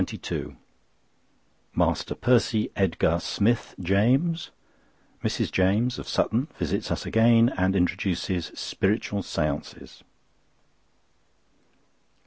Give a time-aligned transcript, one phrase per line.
[0.03, 0.15] CHAPTER
[0.45, 0.55] XXII
[1.75, 4.49] Master Percy Edgar Smith James.
[5.23, 5.51] Mrs.
[5.51, 10.01] James (of Sutton) visits us again and introduces "Spiritual Séances."